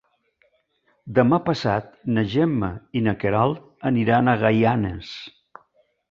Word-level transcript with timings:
Demà 1.17 1.37
passat 1.49 1.91
na 2.15 2.23
Gemma 2.31 2.69
i 2.99 3.03
na 3.07 3.13
Queralt 3.23 3.61
aniran 3.91 4.31
a 4.31 4.35
Gaianes. 4.45 5.13